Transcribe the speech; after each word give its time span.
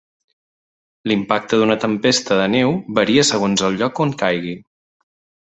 L'impacte 1.11 1.59
d'una 1.63 1.75
tempesta 1.83 2.39
de 2.41 2.47
neu 2.55 2.73
varia 3.01 3.29
segons 3.33 3.67
el 3.69 3.81
lloc 3.83 4.05
on 4.07 4.19
caigui. 4.23 4.57